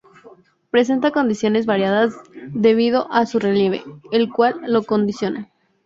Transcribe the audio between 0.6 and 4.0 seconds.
Presenta condiciones variadas debido a su relieve,